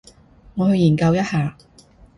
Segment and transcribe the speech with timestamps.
[0.55, 1.55] 我去研究一下